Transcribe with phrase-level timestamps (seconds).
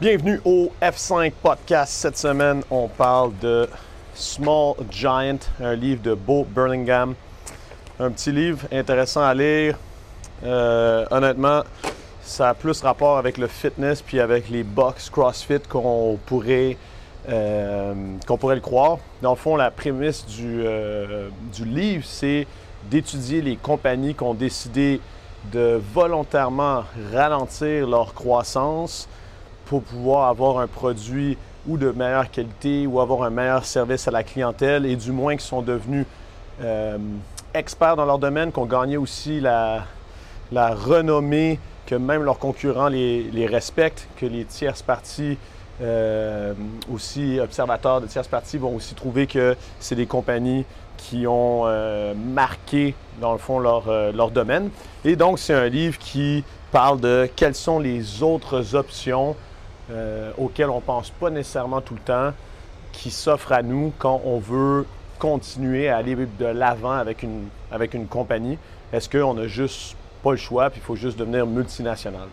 [0.00, 1.92] Bienvenue au F5 Podcast.
[1.92, 3.68] Cette semaine, on parle de
[4.14, 7.14] Small Giant, un livre de Bo Burlingham.
[7.98, 9.76] Un petit livre intéressant à lire.
[10.42, 11.64] Euh, honnêtement,
[12.22, 16.78] ça a plus rapport avec le fitness puis avec les box CrossFit qu'on pourrait,
[17.28, 17.92] euh,
[18.26, 18.96] le croire.
[19.20, 22.46] Dans le fond, la prémisse euh, du livre, c'est
[22.84, 24.98] d'étudier les compagnies qui ont décidé
[25.52, 29.06] de volontairement ralentir leur croissance
[29.70, 34.10] pour pouvoir avoir un produit ou de meilleure qualité ou avoir un meilleur service à
[34.10, 36.06] la clientèle et du moins qui sont devenus
[36.60, 36.98] euh,
[37.54, 39.84] experts dans leur domaine, qui ont gagné aussi la,
[40.50, 45.38] la renommée, que même leurs concurrents les, respectent, que les tierces parties,
[45.80, 46.52] euh,
[46.92, 50.64] aussi observateurs de tierces parties, vont aussi trouver que c'est des compagnies
[50.96, 54.70] qui ont euh, marqué, dans le fond, leur, leur domaine.
[55.04, 56.42] Et donc, c'est un livre qui
[56.72, 59.36] parle de quelles sont les autres options
[59.90, 62.32] euh, auxquelles on ne pense pas nécessairement tout le temps,
[62.92, 64.86] qui s'offrent à nous quand on veut
[65.18, 68.58] continuer à aller de l'avant avec une, avec une compagnie.
[68.92, 72.28] Est-ce qu'on n'a juste pas le choix, puis il faut juste devenir multinational?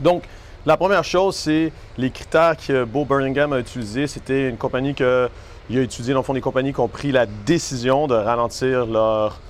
[0.00, 0.24] Donc,
[0.66, 4.06] la première chose, c'est les critères que Bo Birmingham a utilisés.
[4.06, 5.28] C'était une compagnie que
[5.70, 8.86] il a étudié, dans le fond, des compagnies qui ont pris la décision de ralentir
[8.86, 9.40] leur,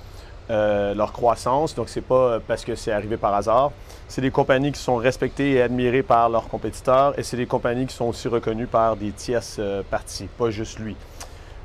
[0.49, 1.75] euh, leur croissance.
[1.75, 3.71] Donc, c'est pas parce que c'est arrivé par hasard.
[4.07, 7.87] C'est des compagnies qui sont respectées et admirées par leurs compétiteurs et c'est des compagnies
[7.87, 10.95] qui sont aussi reconnues par des tierces euh, parties, pas juste lui.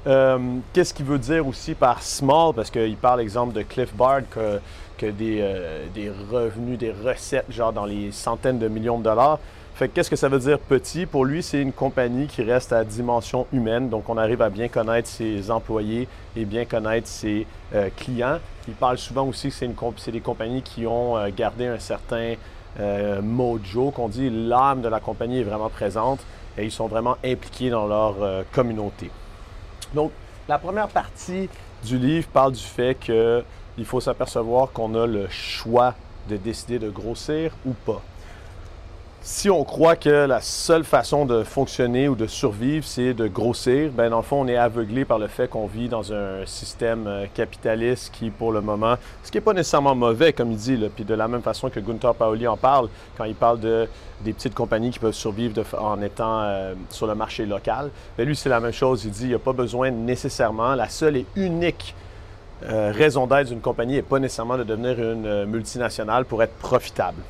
[0.06, 0.38] Euh,
[0.72, 2.54] Qu'est-ce qu'il veut dire aussi par small?
[2.54, 4.58] Parce qu'il parle, exemple, de Cliff Bard, que,
[4.96, 5.44] que des,
[5.94, 9.38] des revenus, des recettes, genre dans les centaines de millions de dollars.
[9.80, 11.06] Fait que qu'est-ce que ça veut dire petit?
[11.06, 13.88] Pour lui, c'est une compagnie qui reste à dimension humaine.
[13.88, 18.40] Donc, on arrive à bien connaître ses employés et bien connaître ses euh, clients.
[18.68, 19.54] Il parle souvent aussi que
[19.96, 22.34] c'est des compagnies qui ont euh, gardé un certain
[22.78, 26.20] euh, mojo, qu'on dit l'âme de la compagnie est vraiment présente
[26.58, 28.16] et ils sont vraiment impliqués dans leur
[28.52, 29.10] communauté.
[29.94, 30.12] Donc,
[30.46, 31.48] la première partie
[31.86, 35.94] du livre parle du fait qu'il faut s'apercevoir qu'on a le choix
[36.28, 38.02] de décider de grossir ou pas.
[39.22, 43.90] Si on croit que la seule façon de fonctionner ou de survivre, c'est de grossir,
[43.92, 47.06] ben dans le fond, on est aveuglé par le fait qu'on vit dans un système
[47.06, 50.78] euh, capitaliste qui, pour le moment, ce qui n'est pas nécessairement mauvais, comme il dit,
[50.94, 52.88] puis de la même façon que Gunther Paoli en parle,
[53.18, 53.86] quand il parle de,
[54.22, 58.34] des petites compagnies qui peuvent survivre en étant euh, sur le marché local, ben lui,
[58.34, 59.04] c'est la même chose.
[59.04, 61.94] Il dit, il n'y a pas besoin nécessairement, la seule et unique
[62.62, 67.22] euh, raison d'être d'une compagnie n'est pas nécessairement de devenir une multinationale pour être profitable.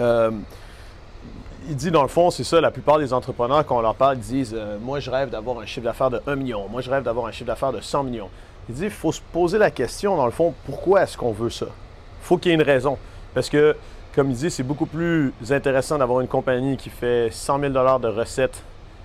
[0.00, 0.30] Euh,
[1.68, 4.18] il dit dans le fond, c'est ça, la plupart des entrepreneurs, quand on leur parle,
[4.18, 6.66] disent euh, Moi, je rêve d'avoir un chiffre d'affaires de 1 million.
[6.68, 8.30] Moi, je rêve d'avoir un chiffre d'affaires de 100 millions.
[8.68, 11.50] Il dit Il faut se poser la question, dans le fond, pourquoi est-ce qu'on veut
[11.50, 11.66] ça?
[11.66, 12.98] Il faut qu'il y ait une raison.
[13.34, 13.76] Parce que,
[14.14, 18.08] comme il dit, c'est beaucoup plus intéressant d'avoir une compagnie qui fait 100 000 de
[18.08, 18.62] recettes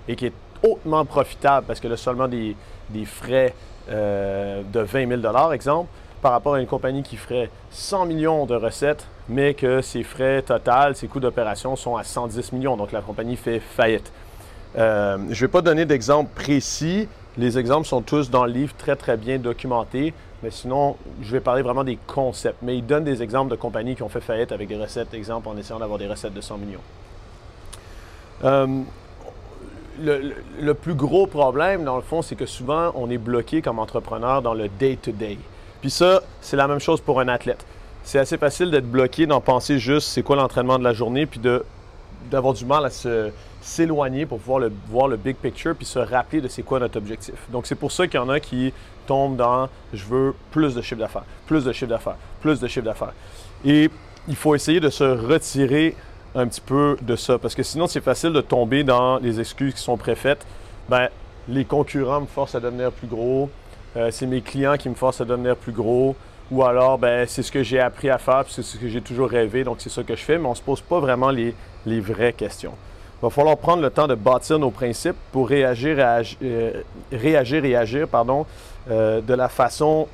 [0.08, 0.32] et qui est
[0.62, 2.56] hautement profitable parce qu'elle a seulement des,
[2.90, 3.54] des frais
[3.90, 5.88] euh, de 20 000 exemple,
[6.24, 10.40] par rapport à une compagnie qui ferait 100 millions de recettes, mais que ses frais
[10.40, 12.78] total, ses coûts d'opération sont à 110 millions.
[12.78, 14.10] Donc la compagnie fait faillite.
[14.78, 17.08] Euh, je ne vais pas donner d'exemples précis.
[17.36, 20.14] Les exemples sont tous dans le livre très très bien documentés.
[20.42, 22.62] Mais sinon, je vais parler vraiment des concepts.
[22.62, 25.46] Mais il donne des exemples de compagnies qui ont fait faillite avec des recettes, exemple,
[25.50, 26.80] en essayant d'avoir des recettes de 100 millions.
[28.44, 28.80] Euh,
[30.00, 34.40] le, plus gros problème, dans le fond, c'est que souvent, on est bloqué comme entrepreneur
[34.40, 35.36] dans le day-to-day.
[35.84, 37.62] Puis ça, c'est la même chose pour un athlète.
[38.04, 41.38] C'est assez facile d'être bloqué, d'en penser juste c'est quoi l'entraînement de la journée, puis
[42.30, 43.30] d'avoir du mal à se,
[43.60, 46.96] s'éloigner pour pouvoir le, voir le big picture, puis se rappeler de c'est quoi notre
[46.96, 47.34] objectif.
[47.50, 48.72] Donc c'est pour ça qu'il y en a qui
[49.06, 52.86] tombent dans je veux plus de chiffre d'affaires, plus de chiffre d'affaires, plus de chiffre
[52.86, 53.12] d'affaires.
[53.62, 53.90] Et
[54.26, 55.96] il faut essayer de se retirer
[56.34, 59.74] un petit peu de ça, parce que sinon c'est facile de tomber dans les excuses
[59.74, 60.46] qui sont préfaites.
[60.88, 61.10] Ben,
[61.46, 63.50] les concurrents me forcent à devenir plus gros,
[63.96, 66.16] euh, c'est mes clients qui me forcent à devenir plus gros,
[66.50, 69.28] ou alors ben, c'est ce que j'ai appris à faire, c'est ce que j'ai toujours
[69.28, 71.54] rêvé, donc c'est ça que je fais, mais on ne se pose pas vraiment les,
[71.86, 72.74] vraies questions.
[73.20, 76.82] Il va falloir prendre le temps de bâtir nos principes pour réagir, euh,
[77.12, 77.62] et agir
[78.90, 80.08] euh, de la façon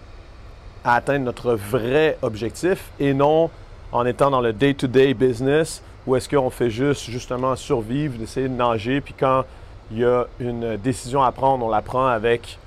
[0.84, 3.50] à atteindre notre vrai objectif et non
[3.92, 8.54] en étant dans le day-to-day business où est-ce qu'on fait juste justement survivre, d'essayer de
[8.54, 9.44] nager, puis quand
[9.90, 12.58] il y a une décision à prendre, on la prend avec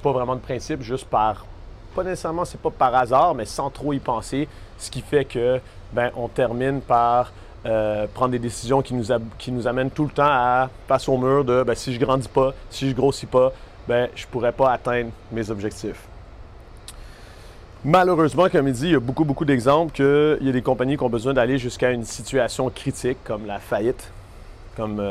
[0.00, 1.46] pas vraiment de principe, juste par,
[1.94, 4.48] pas nécessairement, c'est pas par hasard, mais sans trop y penser,
[4.78, 5.60] ce qui fait que
[5.92, 7.32] ben, on termine par
[7.66, 9.06] euh, prendre des décisions qui nous,
[9.38, 12.28] qui nous amènent tout le temps à face au mur de ben, si je grandis
[12.28, 13.52] pas, si je grossis pas,
[13.86, 16.04] ben, je pourrais pas atteindre mes objectifs.
[17.84, 20.96] Malheureusement, comme il dit, il y a beaucoup, beaucoup d'exemples qu'il y a des compagnies
[20.96, 24.10] qui ont besoin d'aller jusqu'à une situation critique comme la faillite
[24.76, 25.02] comme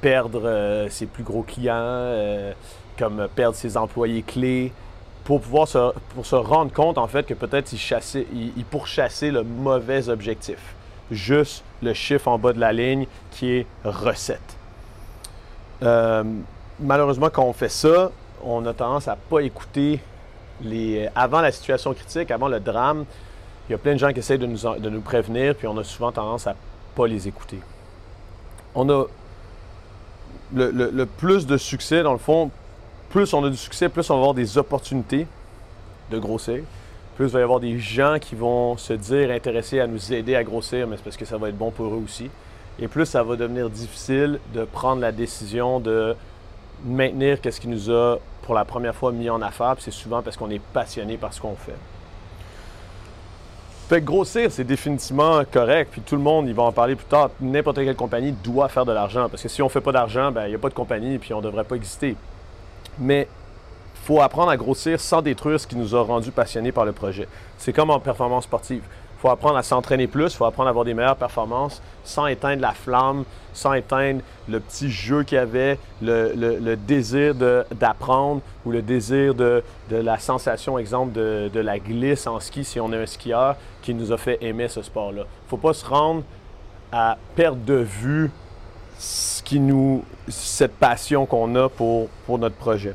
[0.00, 2.52] perdre ses plus gros clients,
[2.98, 4.72] comme perdre ses employés clés,
[5.28, 9.42] pour pouvoir se, pour se rendre compte en fait que peut-être il, il, pourchassait le
[9.42, 10.56] mauvais objectif.
[11.10, 14.56] Juste le chiffre en bas de la ligne qui est recette.
[15.82, 16.24] Euh,
[16.80, 18.10] malheureusement, quand on fait ça,
[18.42, 20.00] on a tendance à ne pas écouter
[20.62, 21.10] les.
[21.14, 23.04] Avant la situation critique, avant le drame,
[23.68, 25.76] il y a plein de gens qui essayent de nous, de nous prévenir, puis on
[25.76, 26.56] a souvent tendance à ne
[26.96, 27.58] pas les écouter.
[28.74, 29.04] On a
[30.54, 32.50] le plus de succès, dans le fond,
[33.10, 35.26] plus on a du succès, plus on va avoir des opportunités
[36.10, 36.62] de grossir.
[37.16, 40.36] Plus il va y avoir des gens qui vont se dire intéressés à nous aider
[40.36, 42.30] à grossir, mais c'est parce que ça va être bon pour eux aussi.
[42.80, 46.14] Et plus ça va devenir difficile de prendre la décision de
[46.84, 49.74] maintenir ce qui nous a pour la première fois mis en affaire.
[49.78, 51.76] c'est souvent parce qu'on est passionné par ce qu'on fait.
[53.88, 55.88] Fait que grossir, c'est définitivement correct.
[55.92, 57.30] Puis tout le monde, il va en parler plus tard.
[57.40, 59.30] N'importe quelle compagnie doit faire de l'argent.
[59.30, 61.16] Parce que si on ne fait pas d'argent, ben, il n'y a pas de compagnie
[61.16, 62.14] puis on ne devrait pas exister.
[62.98, 63.28] Mais
[64.08, 67.28] faut apprendre à grossir sans détruire ce qui nous a rendus passionnés par le projet.
[67.58, 68.82] C'est comme en performance sportive.
[69.18, 72.26] Il faut apprendre à s'entraîner plus, il faut apprendre à avoir des meilleures performances sans
[72.26, 78.70] éteindre la flamme, sans éteindre le petit jeu qu'il y avait, le, désir d'apprendre ou
[78.70, 83.06] le désir de, la sensation, exemple, de, la glisse en ski si on est un
[83.06, 85.22] skieur qui nous a fait aimer ce sport-là.
[85.22, 86.22] Il ne faut pas se rendre
[86.92, 88.30] à perdre de vue
[88.98, 92.94] ce qui nous, cette passion qu'on a pour, notre projet.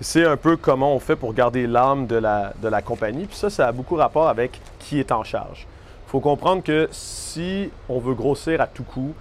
[0.00, 3.26] C'est un peu comment on fait pour garder l'âme de la, compagnie.
[3.26, 5.66] Puis ça, ça a beaucoup rapport avec qui est en charge.
[6.06, 9.12] Il faut comprendre que si on veut grossir à tout coup,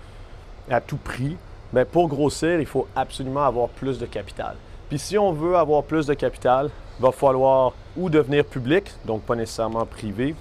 [0.69, 1.35] à tout prix,
[1.71, 4.55] bien pour grossir, il faut absolument avoir plus de capital.
[4.89, 6.69] Puis si on veut avoir plus de capital,
[6.99, 10.35] il va falloir ou devenir public, donc pas nécessairement privé,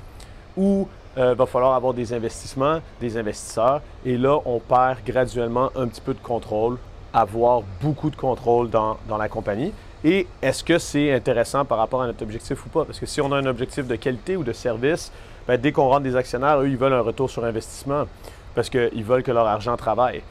[0.57, 0.89] ou
[1.19, 3.83] euh, va falloir avoir des investissements, des investisseurs.
[4.05, 6.79] Et là, on perd graduellement un petit peu de contrôle,
[7.13, 9.73] avoir beaucoup de contrôle dans, la compagnie.
[10.05, 12.85] Et est-ce que c'est intéressant par rapport à notre objectif ou pas?
[12.85, 15.13] Parce que si on a un objectif de qualité ou de service,
[15.47, 18.05] ben, dès qu'on rentre des actionnaires, eux, ils veulent un retour sur investissement
[18.55, 20.23] parce qu'ils veulent que leur argent travaille.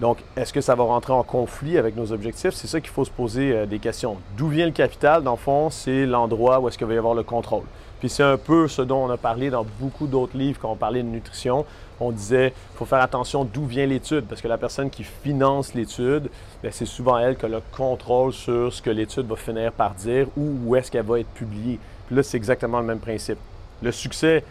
[0.00, 2.52] Donc, est-ce que ça va rentrer en conflit avec nos objectifs?
[2.52, 4.18] C'est ça qu'il faut se poser euh, des questions.
[4.36, 5.22] D'où vient le capital?
[5.22, 7.64] Dans le fond, c'est l'endroit où est-ce qu'il va y avoir le contrôle.
[8.00, 10.76] Puis c'est un peu ce dont on a parlé dans beaucoup d'autres livres quand on
[10.76, 11.64] parlait de nutrition.
[11.98, 16.28] On disait faut faire attention d'où vient l'étude, parce que la personne qui finance l'étude,
[16.62, 19.94] ben, c'est souvent elle qui a le contrôle sur ce que l'étude va finir par
[19.94, 21.78] dire ou où est-ce qu'elle va être publiée.
[22.06, 23.38] Puis là, c'est exactement le même principe.
[23.82, 24.44] Le succès,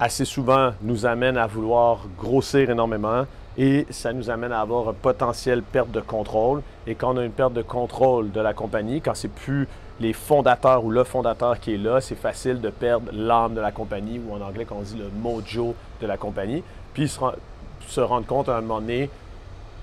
[0.00, 3.24] assez souvent, nous amène à vouloir grossir énormément
[3.56, 6.62] et ça nous amène à avoir un potentiel perte de contrôle.
[6.86, 9.68] Et quand on a une perte de contrôle de la compagnie, quand c'est plus
[10.00, 13.70] les fondateurs ou le fondateur qui est là, c'est facile de perdre l'âme de la
[13.70, 16.62] compagnie, ou en anglais, quand on dit le mojo de la compagnie,
[16.92, 19.08] puis se, rendre compte à un moment donné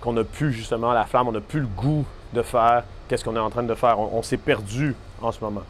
[0.02, 3.36] qu'on n'a plus justement la flamme, on n'a plus le goût de faire qu'est-ce qu'on
[3.36, 4.00] est en train de faire.
[4.00, 5.64] On, s'est perdu en ce moment.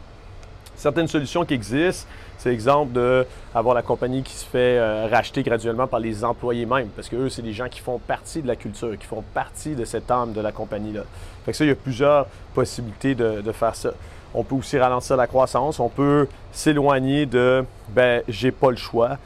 [0.74, 5.86] Certaines solutions qui existent, c'est l'exemple d'avoir la compagnie qui se fait euh, racheter graduellement
[5.86, 8.56] par les employés même, parce que eux, c'est des gens qui font partie de la
[8.56, 11.02] culture, qui font partie de cette âme de la compagnie-là.
[11.44, 13.92] Fait que ça, il y a plusieurs possibilités de faire ça.
[14.34, 15.78] On peut aussi ralentir la croissance.
[15.80, 19.18] On peut s'éloigner de ben j'ai pas le choix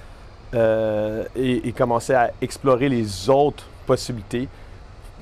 [0.55, 4.49] euh, et, commencer à explorer les autres possibilités.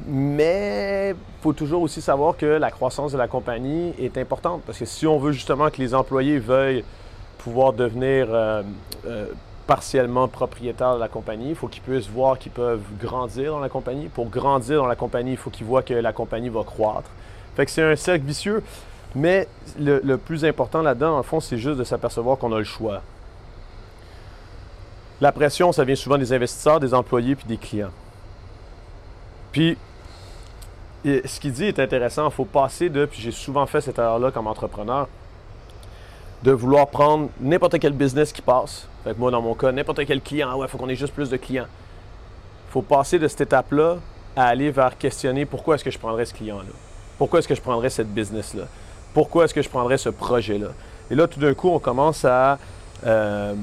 [0.07, 4.79] Mais il faut toujours aussi savoir que la croissance de la compagnie est importante parce
[4.79, 6.85] que si on veut justement que les employés veuillent
[7.39, 8.63] pouvoir devenir euh,
[9.07, 9.27] euh,
[9.67, 13.69] partiellement propriétaires de la compagnie, il faut qu'ils puissent voir qu'ils peuvent grandir dans la
[13.69, 14.09] compagnie.
[14.09, 17.09] Pour grandir dans la compagnie, il faut qu'ils voient que la compagnie va croître.
[17.57, 18.63] Fait que c'est un cercle vicieux.
[19.15, 19.47] Mais
[19.79, 23.03] le, plus important là-dedans, en fond, c'est juste de s'apercevoir qu'on a le choix.
[25.21, 27.93] La pression, ça vient souvent des investisseurs, des employés puis des clients.
[29.53, 29.77] Puis,
[31.05, 32.29] ce qu'il dit est intéressant.
[32.29, 35.09] Il faut passer de, puis j'ai souvent fait cette erreur-là comme entrepreneur,
[36.43, 38.89] de vouloir prendre n'importe quel business qui passe.
[39.05, 40.57] Fait moi, dans mon cas, n'importe quel client.
[40.59, 41.67] Ouais, il faut qu'on ait juste plus de clients.
[42.69, 43.99] Il faut passer de cette étape-là
[44.37, 46.73] à aller vers questionner pourquoi est-ce que je prendrais ce client-là?
[47.19, 48.65] Pourquoi est-ce que je prendrais cette business-là?
[49.15, 50.69] Pourquoi est-ce que je prendrais ce projet-là?
[51.11, 52.59] Et là, tout d'un coup, on commence à,
[53.07, 53.55] euh,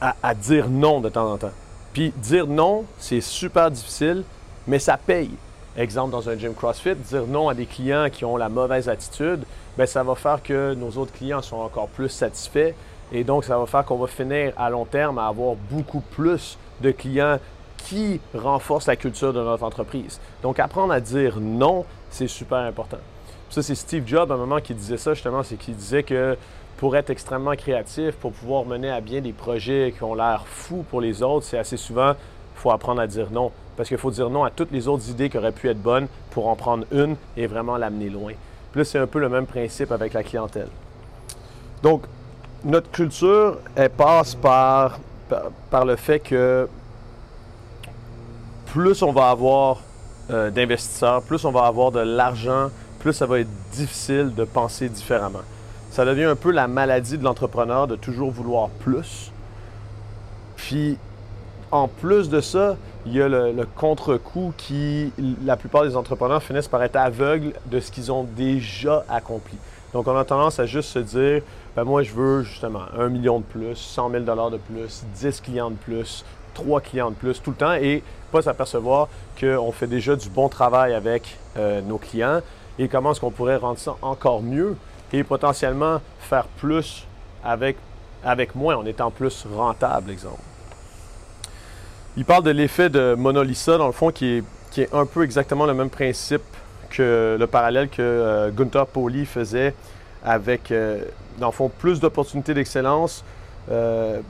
[0.00, 1.52] à, dire non de temps en temps.
[1.92, 4.24] Puis dire non, c'est super difficile,
[4.66, 5.30] mais ça paye.
[5.76, 9.44] Exemple, dans un gym CrossFit, dire non à des clients qui ont la mauvaise attitude,
[9.76, 12.72] bien, ça va faire que nos autres clients sont encore plus satisfaits.
[13.12, 16.58] Et donc, ça va faire qu'on va finir à long terme à avoir beaucoup plus
[16.80, 17.38] de clients
[17.76, 20.20] qui renforcent la culture de notre entreprise.
[20.42, 22.98] Donc, apprendre à dire non, c'est super important.
[23.50, 26.36] Ça, c'est Steve Jobs, à un moment, qui disait ça, justement, c'est qu'il disait que
[26.76, 30.84] pour être extrêmement créatif, pour pouvoir mener à bien des projets qui ont l'air fous
[30.88, 32.14] pour les autres, c'est assez souvent,
[32.54, 33.50] faut apprendre à dire non.
[33.76, 36.06] Parce qu'il faut dire non à toutes les autres idées qui auraient pu être bonnes
[36.30, 38.34] pour en prendre une et vraiment l'amener loin.
[38.70, 40.68] Puis là, c'est un peu le même principe avec la clientèle.
[41.82, 42.02] Donc,
[42.64, 45.00] notre culture, elle passe par,
[45.70, 46.68] par, le fait que
[48.66, 49.80] plus on va avoir
[50.30, 54.88] euh, d'investisseurs, plus on va avoir de l'argent, plus ça va être difficile de penser
[54.88, 55.40] différemment.
[55.90, 59.32] Ça devient un peu la maladie de l'entrepreneur de toujours vouloir plus.
[60.56, 60.96] Puis,
[61.72, 62.76] en plus de ça,
[63.06, 65.12] il y a le, contre-coup qui,
[65.44, 69.56] la plupart des entrepreneurs finissent par être aveugles de ce qu'ils ont déjà accompli.
[69.92, 71.42] Donc, on a tendance à juste se dire,
[71.74, 75.70] ben moi, je veux justement un million de plus, 100 000 de plus, 10 clients
[75.70, 79.08] de plus, 3 clients de plus tout le temps et pas s'apercevoir
[79.40, 82.40] qu'on fait déjà du bon travail avec euh, nos clients
[82.80, 84.74] et comment est-ce qu'on pourrait rendre ça encore mieux
[85.12, 87.06] et potentiellement faire plus
[87.44, 87.76] avec,
[88.24, 90.40] avec moins en étant plus rentable, exemple?
[92.16, 95.24] Il parle de l'effet de Monolisa, dans le fond, qui est, qui est un peu
[95.24, 96.40] exactement le même principe
[96.88, 99.74] que le parallèle que euh, Gunther Pauli faisait
[100.24, 101.04] avec, euh,
[101.38, 103.24] dans le fond, plus d'opportunités d'excellence.
[103.70, 104.20] Euh,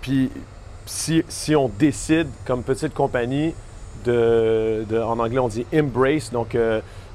[0.00, 0.30] puis
[0.86, 3.52] si, si, on décide, comme petite compagnie,
[4.04, 6.56] de, en anglais on dit embrace, donc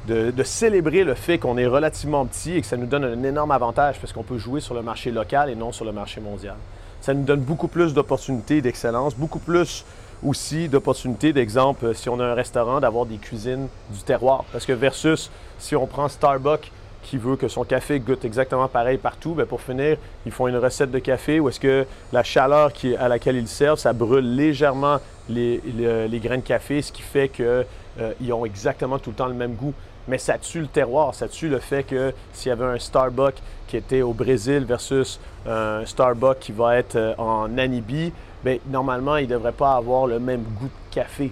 [0.07, 3.51] de, célébrer le fait qu'on est relativement petit et que ça nous donne un énorme
[3.51, 6.55] avantage parce qu'on peut jouer sur le marché local et non sur le marché mondial
[7.03, 9.83] ça nous donne beaucoup plus d'opportunités d'excellence, beaucoup plus
[10.24, 14.45] aussi d'opportunités, d'exemple, si on a un restaurant, d'avoir des cuisines du terroir.
[14.53, 15.29] Parce que versus
[15.60, 19.60] si on prend Starbucks qui veut que son café goûte exactement pareil partout, bien pour
[19.60, 23.50] finir, ils font une recette de café où est-ce que la chaleur à laquelle ils
[23.50, 25.62] servent, ça brûle légèrement les,
[26.10, 27.65] les, grains de café, ce qui fait qu'ils
[28.00, 29.74] euh, ont exactement tout le temps le même goût
[30.07, 33.41] mais ça tue le terroir, ça tue le fait que s'il y avait un Starbucks
[33.67, 38.12] qui était au Brésil versus un Starbucks qui va être euh, en Namibie,
[38.43, 41.31] bien, normalement, il ne devrait pas avoir le même goût de café.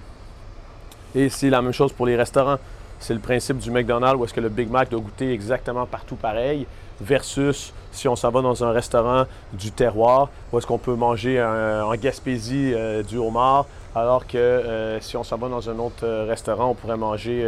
[1.14, 2.58] Et c'est la même chose pour les restaurants.
[3.00, 6.16] C'est le principe du McDonald's où est-ce que le Big Mac doit goûter exactement partout
[6.16, 6.68] pareil
[7.02, 11.42] versus si on s'en va dans un restaurant du terroir où est-ce qu'on peut manger
[11.42, 16.08] en Gaspésie euh, du homard alors que euh, si on s'en va dans un autre
[16.28, 17.42] restaurant, on pourrait manger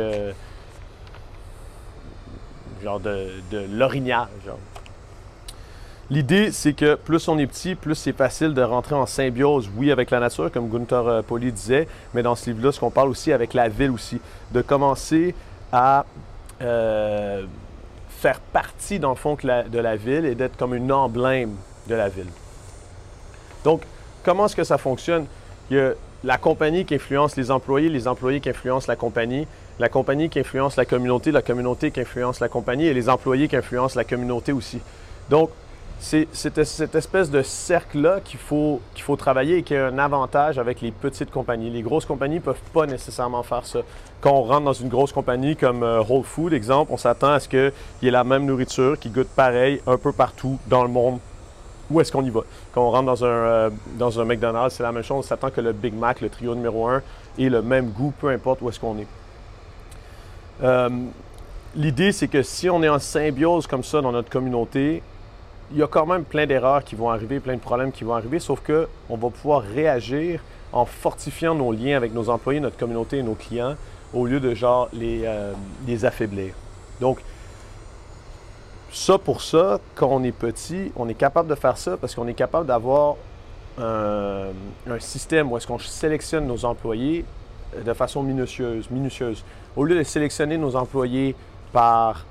[2.83, 3.65] genre de, de.
[6.09, 9.91] L'idée, c'est que plus on est petit, plus c'est facile de rentrer en symbiose, oui,
[9.91, 13.09] avec la nature, comme Gunther euh, Poli disait, mais dans ce livre-là, ce qu'on parle
[13.09, 14.19] aussi avec la ville aussi,
[14.51, 15.33] de commencer
[15.71, 16.05] à
[16.61, 17.45] euh,
[18.09, 21.55] faire partie, dans le fond, de la ville et d'être comme une emblème
[21.87, 22.29] de la ville.
[23.63, 23.81] Donc,
[24.23, 25.25] comment est-ce que ça fonctionne?
[25.71, 29.47] Il y a la compagnie qui influence les employés, les employés qui influencent la compagnie,
[29.79, 33.47] la compagnie qui influence la communauté, la communauté qui influence la compagnie et les employés
[33.47, 34.79] qui influencent la communauté aussi.
[35.29, 35.49] Donc,
[36.03, 38.81] c'est cette espèce de cercle-là qu'il faut,
[39.17, 41.69] travailler et qui a un avantage avec les petites compagnies.
[41.69, 43.79] Les grosses compagnies ne peuvent pas nécessairement faire ça.
[44.19, 47.39] Quand on rentre dans une grosse compagnie comme euh, Whole Food, exemple, on s'attend à
[47.39, 50.89] ce qu'il y ait la même nourriture qui goûte pareil un peu partout dans le
[50.89, 51.19] monde.
[51.89, 52.41] Où est-ce qu'on y va?
[52.73, 55.19] Quand on rentre dans un, euh, dans un McDonald's, c'est la même chose.
[55.19, 57.01] On s'attend que le Big Mac, le trio numéro un,
[57.39, 59.07] ait le même goût, peu importe où est-ce qu'on est.
[60.63, 60.89] Euh,
[61.75, 65.03] l'idée, c'est que si on est en symbiose comme ça dans notre communauté,
[65.72, 68.13] il y a quand même plein d'erreurs qui vont arriver, plein de problèmes qui vont
[68.13, 70.41] arriver, sauf qu'on va pouvoir réagir
[70.72, 73.75] en fortifiant nos liens avec nos employés, notre communauté et nos clients,
[74.13, 75.53] au lieu de genre les, euh,
[75.88, 76.53] les affaiblir.
[77.01, 77.20] Donc,
[78.91, 82.27] ça pour ça, quand on est petit, on est capable de faire ça parce qu'on
[82.27, 83.15] est capable d'avoir
[83.79, 84.50] un,
[84.88, 87.25] un, système où est-ce qu'on sélectionne nos employés
[87.84, 89.43] de façon minutieuse, minutieuse.
[89.75, 91.35] Au lieu de sélectionner nos employés
[91.71, 92.25] par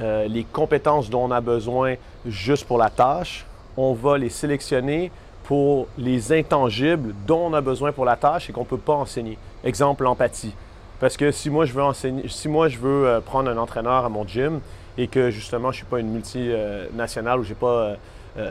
[0.00, 1.94] euh, les compétences dont on a besoin
[2.26, 5.12] juste pour la tâche, on va les sélectionner
[5.44, 8.94] pour les intangibles dont on a besoin pour la tâche et qu'on ne peut pas
[8.94, 9.38] enseigner.
[9.62, 10.54] Exemple, l'empathie.
[10.98, 14.04] Parce que si moi je veux enseigner, si moi je veux euh, prendre un entraîneur
[14.04, 14.60] à mon gym
[14.98, 17.94] et que justement je ne suis pas une multinationale ou je n'ai pas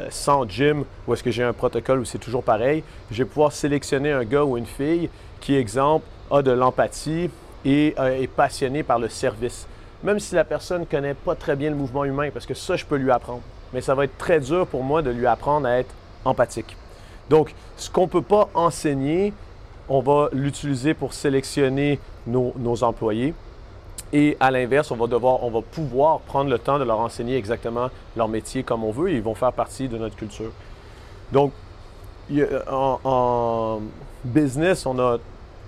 [0.09, 3.29] 100 euh, gyms ou est-ce que j'ai un protocole où c'est toujours pareil, je vais
[3.29, 5.09] pouvoir sélectionner un gars ou une fille
[5.41, 7.29] qui, exemple, a de l'empathie
[7.65, 9.67] et est passionné par le service
[10.03, 12.75] même si la personne ne connaît pas très bien le mouvement humain, parce que ça,
[12.75, 13.41] je peux lui apprendre.
[13.73, 15.93] Mais ça va être très dur pour moi de lui apprendre à être
[16.25, 16.77] empathique.
[17.29, 19.33] Donc, ce qu'on ne peut pas enseigner,
[19.89, 23.33] on va l'utiliser pour sélectionner nos, employés.
[24.11, 27.37] Et à l'inverse, on va devoir, on va pouvoir prendre le temps de leur enseigner
[27.37, 30.51] exactement leur métier comme on veut et ils vont faire partie de notre culture.
[31.31, 31.51] Donc,
[32.71, 33.79] en
[34.23, 35.17] business, on a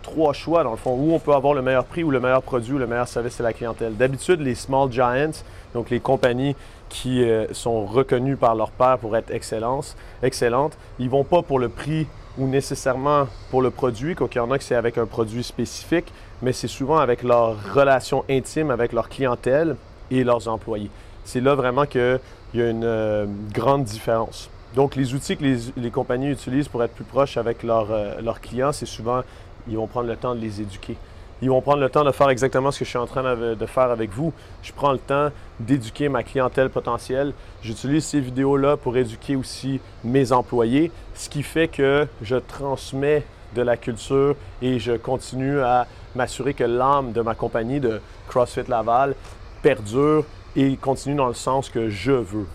[0.01, 2.41] trois choix, dans le fond, où on peut avoir le meilleur prix ou le meilleur
[2.41, 3.95] produit ou le meilleur service à la clientèle.
[3.95, 5.31] D'habitude, les small giants,
[5.73, 6.55] donc les compagnies
[6.89, 11.69] qui euh, sont reconnues par leur père pour être excellentes, ils vont pas pour le
[11.69, 15.43] prix ou nécessairement pour le produit, qu'il y en a que c'est avec un produit
[15.43, 19.75] spécifique, mais c'est souvent avec leur relation intime avec leur clientèle
[20.09, 20.89] et leurs employés.
[21.23, 22.19] C'est là vraiment qu'il
[22.53, 24.49] y a une euh, grande différence.
[24.75, 25.43] Donc, les outils que
[25.75, 29.21] les, compagnies utilisent pour être plus proches avec euh, leurs clients, c'est souvent,
[29.67, 30.97] ils vont prendre le temps de les éduquer.
[31.41, 33.65] Ils vont prendre le temps de faire exactement ce que je suis en train de
[33.65, 34.31] faire avec vous.
[34.61, 37.33] Je prends le temps d'éduquer ma clientèle potentielle.
[37.63, 43.23] J'utilise ces vidéos-là pour éduquer aussi mes employés, ce qui fait que je transmets
[43.55, 48.67] de la culture et je continue à m'assurer que l'âme de ma compagnie de CrossFit
[48.67, 49.15] Laval
[49.63, 50.25] perdure
[50.55, 52.47] et continue dans le sens que je veux.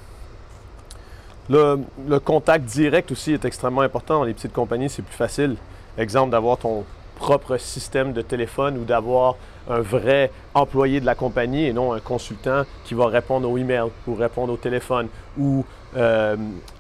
[1.49, 4.19] Le, contact direct aussi est extrêmement important.
[4.19, 5.57] Dans les petites compagnies, c'est plus facile.
[5.97, 6.85] Exemple, d'avoir ton
[7.17, 9.35] propre système de téléphone ou d'avoir
[9.69, 13.91] un vrai employé de la compagnie et non un consultant qui va répondre aux emails
[14.07, 15.65] ou répondre au téléphone ou
[15.97, 16.37] euh,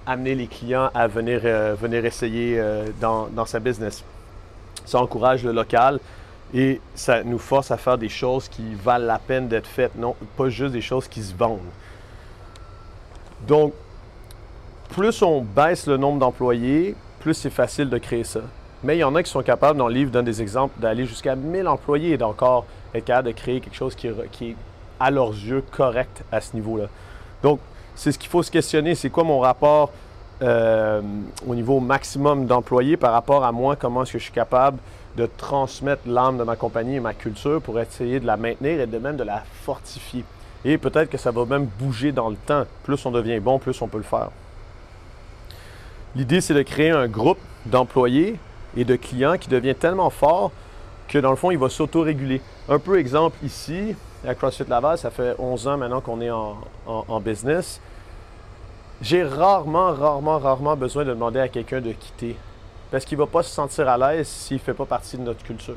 [0.07, 4.05] amener les clients à venir, euh, venir essayer euh, dans, dans, sa business.
[4.85, 5.99] Ça encourage le local
[6.55, 10.15] et ça nous force à faire des choses qui valent la peine d'être faites, non
[10.37, 11.59] pas juste des choses qui se vendent.
[13.49, 13.73] Donc,
[14.91, 18.43] plus on baisse le nombre d'employés, plus c'est facile de créer ça.
[18.85, 21.07] Mais il y en a qui sont capables, dans le livre, donne des exemples, d'aller
[21.07, 24.57] jusqu'à 1000 employés et d'encore être capable de créer quelque chose qui, est,
[25.01, 26.87] à leurs yeux, correct à ce niveau-là.
[27.43, 27.61] Donc,
[27.95, 28.95] c'est ce qu'il faut se questionner.
[28.95, 29.91] C'est quoi mon rapport
[30.43, 31.01] euh,
[31.47, 33.77] au niveau maximum d'employés par rapport à moi?
[33.77, 34.79] Comment est-ce que je suis capable
[35.17, 38.87] de transmettre l'âme de ma compagnie et ma culture pour essayer de la maintenir et
[38.87, 40.25] de même de la fortifier?
[40.65, 42.65] Et peut-être que ça va même bouger dans le temps.
[42.83, 44.31] Plus on devient bon, plus on peut le faire.
[46.15, 48.39] L'idée, c'est de créer un groupe d'employés
[48.77, 50.53] et de clients qui devient tellement fort
[51.09, 52.41] que dans le fond, il va s'auto-réguler.
[52.69, 53.95] Un peu exemple ici,
[54.27, 57.81] à CrossFit Laval, ça fait 11 ans maintenant qu'on est en, business.
[59.01, 62.37] J'ai rarement, rarement, rarement besoin de demander à quelqu'un de quitter
[62.91, 65.23] parce qu'il ne va pas se sentir à l'aise s'il ne fait pas partie de
[65.23, 65.75] notre culture.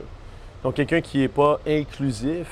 [0.63, 2.48] Donc, quelqu'un qui n'est pas inclusif,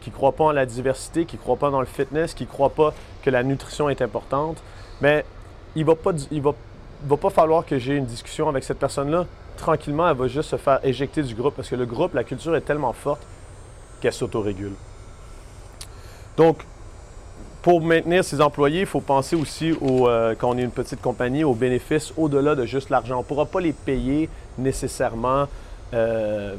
[0.00, 2.44] qui ne croit pas en la diversité, qui ne croit pas dans le fitness, qui
[2.44, 4.58] ne croit pas que la nutrition est importante,
[5.00, 5.24] mais
[5.76, 6.54] il ne va, pas, va,
[7.04, 9.26] va pas falloir que j'ai une discussion avec cette personne-là
[9.58, 12.56] tranquillement, elle va juste se faire éjecter du groupe parce que le groupe, la culture
[12.56, 13.20] est tellement forte
[14.00, 14.72] qu'elle s'autorégule.
[16.36, 16.64] Donc,
[17.62, 21.02] pour maintenir ses employés, il faut penser aussi, au, euh, quand on est une petite
[21.02, 23.16] compagnie, aux bénéfices au-delà de juste l'argent.
[23.16, 25.46] On ne pourra pas les payer nécessairement
[25.92, 26.54] euh,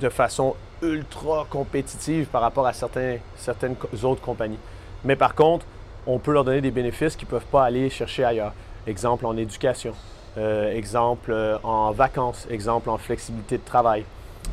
[0.00, 4.58] de façon ultra compétitive par rapport à certaines autres compagnies.
[5.04, 5.64] Mais par contre,
[6.06, 8.52] on peut leur donner des bénéfices qu'ils ne peuvent pas aller chercher ailleurs.
[8.86, 9.94] Exemple en éducation,
[10.36, 14.04] exemple euh, en vacances, exemple en flexibilité de travail,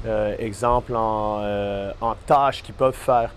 [0.05, 3.31] euh, exemple en, tâches qu'ils peuvent faire,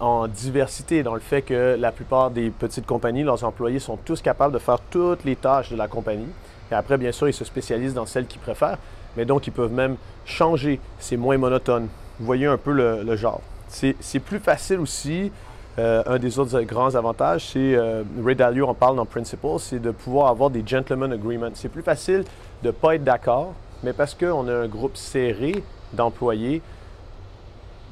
[0.00, 4.20] en diversité, dans le fait que la plupart des petites compagnies, leurs employés sont tous
[4.20, 6.28] capables de faire toutes les tâches de la compagnie.
[6.70, 8.78] Et après, bien sûr, ils se spécialisent dans celles qu'ils préfèrent,
[9.16, 11.88] mais donc ils peuvent même changer, c'est moins monotone.
[12.18, 13.40] Vous voyez un peu le genre.
[13.68, 15.32] C'est plus facile aussi
[15.78, 19.80] euh, un des autres grands avantages, c'est, euh, Ray Dalio en parle dans Principles, c'est
[19.80, 21.50] de pouvoir avoir des gentlemen agreements.
[21.54, 22.24] C'est plus facile
[22.62, 26.62] de ne pas être d'accord, mais parce qu'on a un groupe serré d'employés,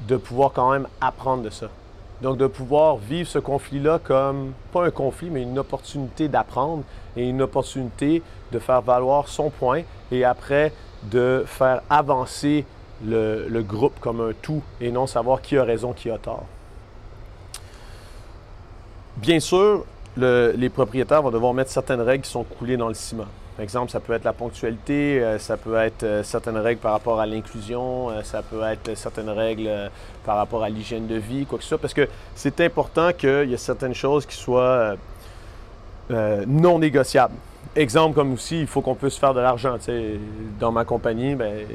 [0.07, 1.67] de pouvoir quand même apprendre de ça.
[2.21, 6.83] Donc de pouvoir vivre ce conflit-là comme, pas un conflit, mais une opportunité d'apprendre
[7.17, 10.71] et une opportunité de faire valoir son point et après
[11.03, 12.65] de faire avancer
[13.03, 16.45] le, le groupe comme un tout et non savoir qui a raison, qui a tort.
[19.23, 19.85] Bien sûr,
[20.17, 23.23] les propriétaires vont devoir mettre certaines règles qui sont coulées dans le ciment.
[23.55, 26.91] Par exemple, ça peut être la ponctualité, euh, ça peut être euh, certaines règles par
[26.91, 29.69] rapport à l'inclusion, euh, ça peut être certaines règles
[30.25, 33.49] par rapport à l'hygiène de vie, quoi que ce soit, parce que c'est important qu'il
[33.49, 34.95] y ait certaines choses qui soient
[36.09, 37.35] non négociables
[37.75, 39.77] exemple comme aussi, il faut qu'on puisse faire de l'argent.
[40.59, 41.65] Dans ma compagnie, ben,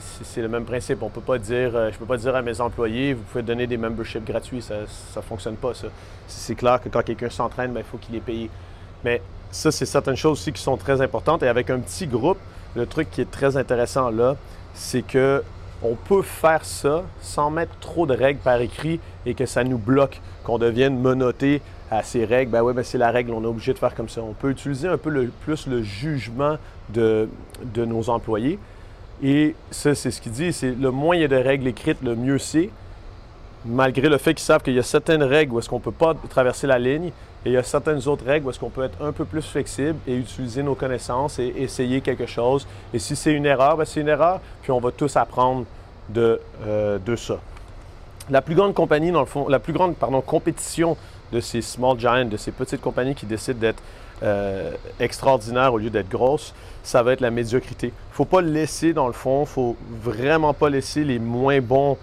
[0.00, 1.02] c'est le même principe.
[1.02, 3.42] On peut pas dire, euh, je ne peux pas dire à mes employés, vous pouvez
[3.42, 4.62] donner des memberships gratuits.
[4.62, 4.80] Ça
[5.16, 5.88] ne fonctionne pas, ça.
[6.26, 8.50] C'est clair que quand quelqu'un s'entraîne, ben, il faut qu'il les paye.
[9.04, 11.42] Mais ça, c'est certaines choses aussi qui sont très importantes.
[11.42, 12.38] Et avec un petit groupe,
[12.74, 14.36] le truc qui est très intéressant là,
[14.74, 15.42] c'est que
[15.82, 19.78] on peut faire ça sans mettre trop de règles par écrit et que ça nous
[19.78, 21.60] bloque, qu'on devienne monoté
[21.96, 24.08] à ces règles, ben oui, ben c'est la règle, on est obligé de faire comme
[24.08, 24.20] ça.
[24.22, 26.56] On peut utiliser un peu plus le jugement
[26.90, 27.28] de,
[27.62, 28.58] de nos employés.
[29.22, 32.02] Et ça, c'est ce qu'il dit, c'est le moins il y a de règles écrites,
[32.02, 32.70] le mieux c'est.
[33.64, 35.92] Malgré le fait qu'ils savent qu'il y a certaines règles où est-ce qu'on ne peut
[35.92, 37.12] pas traverser la ligne,
[37.46, 39.42] et il y a certaines autres règles où est-ce qu'on peut être un peu plus
[39.42, 42.66] flexible et utiliser nos connaissances et essayer quelque chose.
[42.92, 45.64] Et si c'est une erreur, ben c'est une erreur, puis on va tous apprendre
[46.08, 47.38] de, euh, de ça.
[48.30, 50.96] La plus grande compagnie, dans le fond, la plus grande pardon, compétition
[51.34, 53.82] de ces small giants, de ces petites compagnies qui décident d'être
[54.22, 54.70] euh,
[55.00, 57.92] extraordinaires au lieu d'être grosses, ça va être la médiocrité.
[58.12, 61.98] Faut pas laisser, dans le fond, faut vraiment pas laisser les moins bons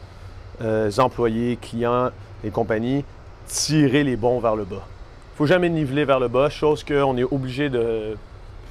[0.61, 2.09] euh, employés, clients
[2.43, 3.05] et compagnies
[3.47, 4.85] tirer les bons vers le bas.
[5.35, 8.17] Faut jamais niveler vers le bas, chose qu'on est obligé de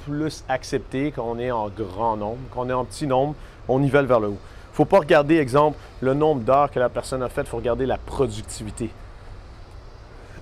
[0.05, 2.39] plus accepter quand on est en grand nombre.
[2.51, 3.35] Quand on est en petit nombre,
[3.67, 4.39] on nivelle vers le haut.
[4.73, 7.85] Faut pas regarder, exemple, le nombre d'heures que la personne a fait, il faut regarder
[7.85, 8.89] la productivité.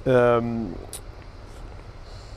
[0.09, 0.41] Euh,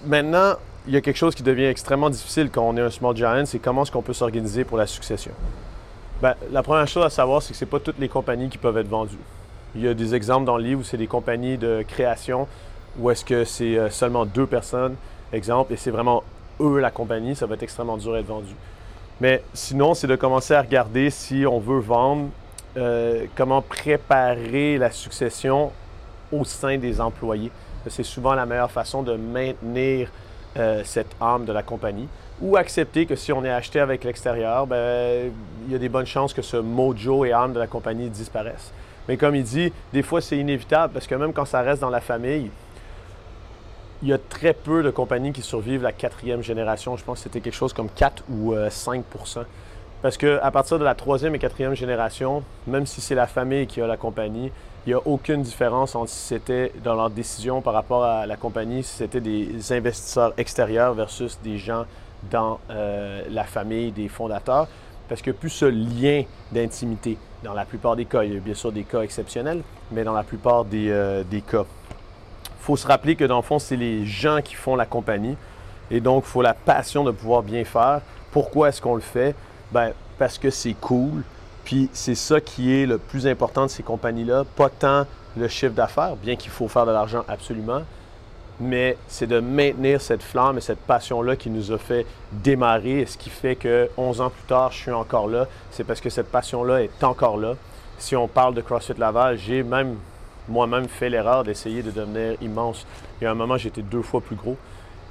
[0.04, 0.54] maintenant,
[0.86, 3.44] il y a quelque chose qui devient extrêmement difficile quand on est un small giant,
[3.46, 5.32] c'est comment est-ce qu'on peut s'organiser pour la succession.
[6.20, 8.58] Ben, la première chose à savoir, c'est que ce n'est pas toutes les compagnies qui
[8.58, 9.16] peuvent être vendues.
[9.74, 12.46] Il y a des exemples dans le livre où c'est des compagnies de création
[12.98, 14.96] où est-ce que c'est euh, seulement deux personnes,
[15.32, 16.22] exemple, et c'est vraiment
[16.60, 18.54] eux la compagnie, ça va être extrêmement dur à être vendu.
[19.20, 22.28] Mais sinon, c'est de commencer à regarder si on veut vendre,
[22.76, 25.72] euh, comment préparer la succession
[26.32, 27.50] au sein des employés.
[27.88, 30.08] C'est souvent la meilleure façon de maintenir
[30.56, 32.08] euh, cette âme de la compagnie.
[32.42, 35.32] Ou accepter que si on est acheté avec l'extérieur, ben,
[35.66, 38.72] il y a des bonnes chances que ce mojo et âme de la compagnie disparaissent.
[39.08, 41.90] Mais comme il dit, des fois c'est inévitable parce que même quand ça reste dans
[41.90, 42.50] la famille,
[44.02, 46.96] il y a très peu de compagnies qui survivent la quatrième génération.
[46.96, 49.02] Je pense que c'était quelque chose comme 4 ou 5%
[49.38, 49.42] euh,
[50.02, 53.80] Parce qu'à partir de la troisième et quatrième génération, même si c'est la famille qui
[53.80, 54.50] a la compagnie,
[54.86, 58.36] il n'y a aucune différence entre si c'était dans leur décision par rapport à la
[58.36, 61.84] compagnie, si c'était des investisseurs extérieurs versus des gens
[62.30, 64.68] dans euh, la famille des fondateurs.
[65.08, 68.22] Parce qu'il n'y a plus ce lien d'intimité dans la plupart des cas.
[68.24, 71.42] Il y a bien sûr des cas exceptionnels, mais dans la plupart des, euh, des
[71.42, 71.64] cas
[72.62, 75.36] faut se rappeler que dans le fond, c'est les gens qui font la compagnie.
[75.90, 78.00] Et donc, il faut la passion de pouvoir bien faire.
[78.30, 79.34] Pourquoi est-ce qu'on le fait?
[79.72, 81.24] Ben, parce que c'est cool.
[81.64, 84.44] Puis c'est ça qui est le plus important de ces compagnies-là.
[84.56, 87.82] Pas tant le chiffre d'affaires, bien qu'il faut faire de l'argent absolument,
[88.60, 93.00] mais c'est de maintenir cette flamme et cette passion-là qui nous a fait démarrer.
[93.00, 95.46] Et ce qui fait que 11 ans plus tard, je suis encore là.
[95.70, 97.54] C'est parce que cette passion-là est encore là.
[97.98, 99.96] Si on parle de CrossFit Laval, j'ai même
[100.48, 102.86] moi-même fait l'erreur d'essayer de devenir immense.
[103.20, 104.56] Il y a un moment, j'étais deux fois plus gros.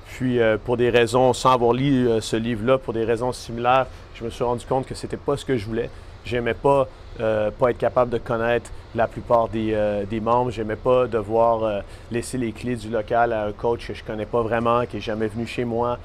[0.07, 3.87] Puis, euh, pour des raisons, sans avoir lu euh, ce livre-là, pour des raisons similaires,
[4.13, 5.89] je me suis rendu compte que c'était pas ce que je voulais.
[6.25, 6.87] J'aimais pas
[7.19, 9.77] euh, pas être capable de connaître la plupart des,
[10.09, 10.51] des membres.
[10.51, 14.41] J'aimais pas devoir laisser les clés du local à un coach que je connais pas
[14.41, 15.97] vraiment, qui est jamais venu chez moi,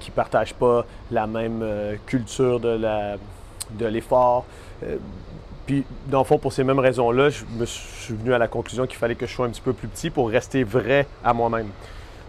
[0.00, 1.64] qui partage pas la même
[2.06, 3.16] culture de la
[3.70, 4.44] de l'effort.
[5.70, 8.88] Puis, dans le fond, pour ces mêmes raisons-là, je me suis venu à la conclusion
[8.88, 11.68] qu'il fallait que je sois un petit peu plus petit pour rester vrai à moi-même.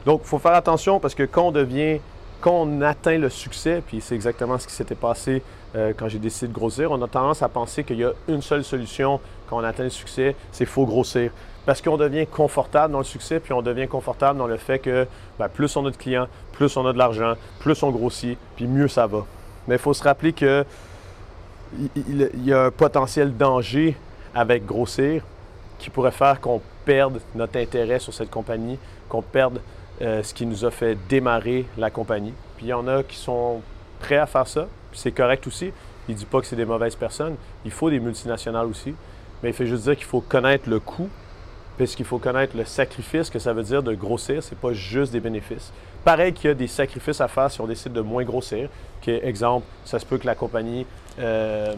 [0.05, 1.99] Donc, il faut faire attention parce que quand on devient,
[2.41, 5.43] quand on atteint le succès, puis c'est exactement ce qui s'était passé
[5.75, 8.41] euh, quand j'ai décidé de grossir, on a tendance à penser qu'il y a une
[8.41, 11.31] seule solution quand on atteint le succès, c'est faut grossir.
[11.65, 15.07] Parce qu'on devient confortable dans le succès, puis on devient confortable dans le fait que
[15.37, 18.65] ben, plus on a de clients, plus on a de l'argent, plus on grossit, puis
[18.65, 19.25] mieux ça va.
[19.67, 20.65] Mais il faut se rappeler que
[21.95, 23.95] il, y a un potentiel danger
[24.33, 25.23] avec grossir
[25.79, 28.77] qui pourrait faire qu'on perde notre intérêt sur cette compagnie,
[29.07, 29.61] qu'on perde
[30.01, 32.33] euh, ce qui nous a fait démarrer la compagnie.
[32.57, 33.61] Puis il y en a qui sont
[33.99, 35.71] prêts à faire ça, c'est correct aussi.
[36.07, 37.35] Il ne dit pas que c'est des mauvaises personnes.
[37.63, 38.93] Il faut des multinationales aussi.
[39.43, 41.09] Mais il fait juste dire qu'il faut connaître le coût,
[41.77, 44.43] puisqu'il faut connaître le sacrifice que ça veut dire de grossir.
[44.43, 45.71] Ce n'est pas juste des bénéfices.
[46.03, 48.69] Pareil qu'il y a des sacrifices à faire si on décide de moins grossir.
[49.01, 50.85] Que, exemple, ça se peut que la compagnie
[51.19, 51.73] euh,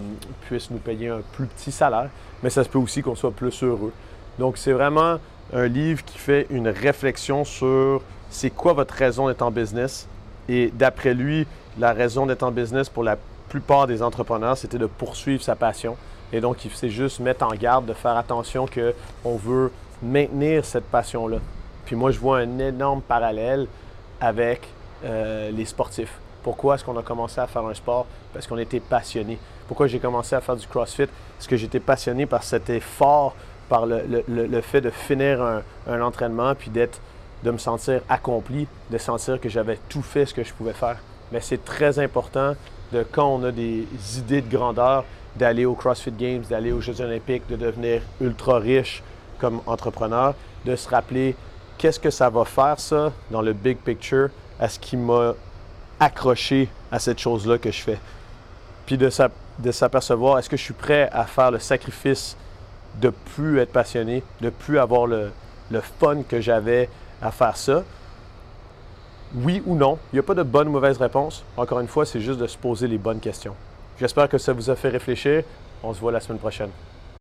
[0.47, 2.09] puisse nous payer un plus petit salaire,
[2.41, 3.93] mais ça se peut aussi qu'on soit plus heureux.
[4.39, 5.19] Donc, c'est vraiment
[5.51, 10.07] un livre qui fait une réflexion sur c'est quoi votre raison d'être en business.
[10.49, 13.17] Et d'après lui, la raison d'être en business pour la
[13.49, 15.95] plupart des entrepreneurs, c'était de poursuivre sa passion.
[16.31, 20.85] Et donc, il sait juste mettre en garde de faire attention qu'on veut maintenir cette
[20.85, 21.37] passion-là.
[21.85, 23.67] Puis moi, je vois un énorme parallèle
[24.19, 24.67] avec
[25.05, 26.17] euh, les sportifs.
[26.41, 28.07] Pourquoi est-ce qu'on a commencé à faire un sport?
[28.33, 29.37] Parce qu'on était passionné.
[29.67, 31.07] Pourquoi j'ai commencé à faire du CrossFit?
[31.37, 33.35] Parce que j'étais passionné par cet effort,
[33.69, 35.41] par le, fait de finir
[35.87, 36.99] un, entraînement, puis d'être,
[37.43, 40.97] de me sentir accompli, de sentir que j'avais tout fait ce que je pouvais faire.
[41.31, 42.55] Mais c'est très important
[42.91, 45.03] de quand on a des idées de grandeur,
[45.35, 49.01] d'aller aux CrossFit Games, d'aller aux Jeux olympiques, de devenir ultra riche
[49.39, 51.35] comme entrepreneur, de se rappeler
[51.77, 55.33] qu'est-ce que ça va faire ça dans le big picture à ce qui m'a
[55.99, 57.99] accroché à cette chose-là que je fais.
[58.85, 59.09] Puis de,
[59.71, 62.37] s'apercevoir, est-ce que je suis prêt à faire le sacrifice
[63.01, 65.31] de plus être passionné, de plus avoir le,
[65.71, 66.89] le fun que j'avais
[67.21, 67.83] à faire ça?
[69.35, 69.97] Oui ou non?
[70.11, 71.43] Il n'y a pas de bonne ou mauvaise réponse.
[71.57, 73.55] Encore une fois, c'est juste de se poser les bonnes questions.
[73.99, 75.43] J'espère que ça vous a fait réfléchir.
[75.81, 76.69] On se voit la semaine prochaine.